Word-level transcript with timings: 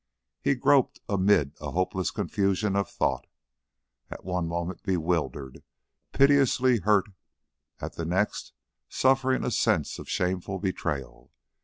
He 0.41 0.55
groped 0.55 0.99
amid 1.07 1.51
a 1.61 1.69
hopeless 1.69 2.09
confusion 2.09 2.75
of 2.75 2.89
thought 2.89 3.27
at 4.09 4.25
one 4.25 4.47
moment 4.47 4.81
bewildered, 4.81 5.61
piteously 6.11 6.79
hurt, 6.79 7.05
at 7.79 7.97
the 7.97 8.05
next 8.05 8.51
suffering 8.89 9.43
a 9.45 9.51
sense 9.51 9.99
of 9.99 10.09
shameful 10.09 10.57
betrayal. 10.57 11.31